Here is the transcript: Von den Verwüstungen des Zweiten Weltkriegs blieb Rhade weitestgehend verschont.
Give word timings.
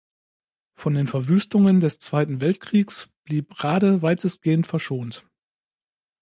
Von 0.73 0.95
den 0.95 1.05
Verwüstungen 1.05 1.79
des 1.79 1.99
Zweiten 1.99 2.41
Weltkriegs 2.41 3.07
blieb 3.23 3.63
Rhade 3.63 4.01
weitestgehend 4.01 4.65
verschont. 4.65 5.27